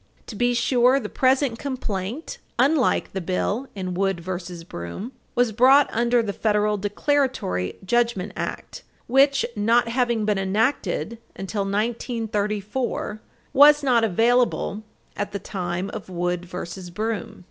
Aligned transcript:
To 0.25 0.35
be 0.35 0.55
sure, 0.55 0.99
the 0.99 1.09
present 1.09 1.59
complaint, 1.59 2.39
unlike 2.57 3.13
the 3.13 3.21
bill 3.21 3.67
in 3.75 3.93
Wood 3.93 4.19
v. 4.21 4.63
Broom, 4.67 5.11
was 5.35 5.51
brought 5.51 5.89
under 5.93 6.23
the 6.23 6.33
Federal 6.33 6.75
Declaratory 6.77 7.75
Judgment 7.85 8.31
Act 8.35 8.81
which, 9.05 9.45
not 9.55 9.89
having 9.89 10.25
been 10.25 10.39
enacted 10.39 11.19
until 11.35 11.65
1934, 11.65 13.21
was 13.53 13.83
not 13.83 14.03
available 14.03 14.81
at 15.15 15.33
the 15.33 15.37
time 15.37 15.91
of 15.91 16.09
Wood 16.09 16.45
v. 16.45 16.81
Broom. 16.89 17.39